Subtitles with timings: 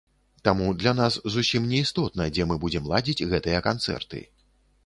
[0.47, 4.25] Таму для нас зусім не істотна, дзе мы будзем ладзіць гэтыя канцэрты.